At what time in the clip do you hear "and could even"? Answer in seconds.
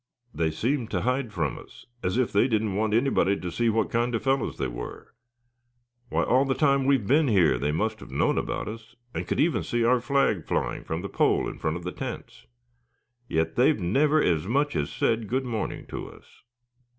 9.13-9.61